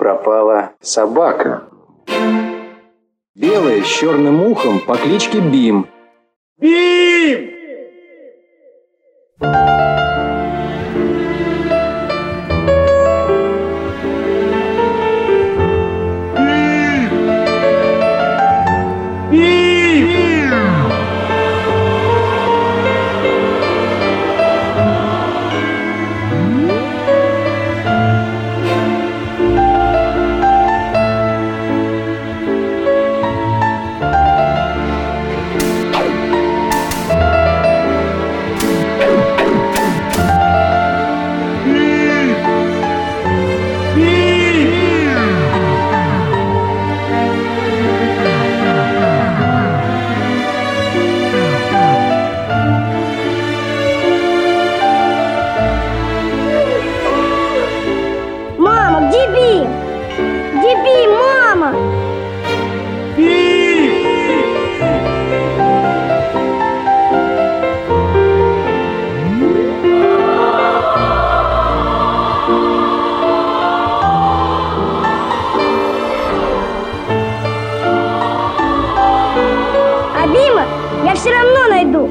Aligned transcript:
пропала 0.00 0.72
собака. 0.80 1.64
Белая 3.34 3.82
с 3.82 3.86
черным 3.86 4.42
ухом 4.42 4.80
по 4.80 4.96
кличке 4.96 5.40
Бим. 5.40 5.86
Бим! 6.58 7.49
Где 59.28 60.74
Бим, 60.82 61.12
мама? 61.12 61.74
А 80.16 80.26
Бима 80.26 80.64
я 81.04 81.14
все 81.14 81.30
равно 81.30 81.68
найду. 81.68 82.10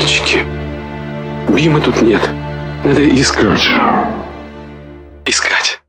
Мальчики. 0.00 0.46
Бима 1.48 1.80
тут 1.80 2.00
нет. 2.00 2.22
Надо 2.84 3.06
искать. 3.20 3.68
Искать. 5.26 5.79